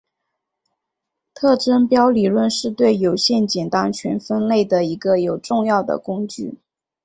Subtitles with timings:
[1.35, 6.57] 特征标理论是对有限简单群分类的一个有重要的工具。